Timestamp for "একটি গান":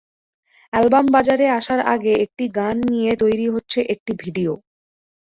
2.25-2.75